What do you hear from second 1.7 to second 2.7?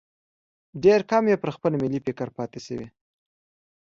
ملي فکر پاتې